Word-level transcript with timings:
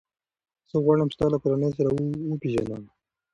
زه 0.69 0.77
غواړم 0.83 1.09
ستا 1.15 1.25
له 1.33 1.37
کورنۍ 1.43 1.71
سره 1.77 1.89
وپېژنم. 2.29 2.83